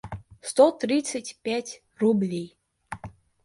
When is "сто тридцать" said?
0.41-1.37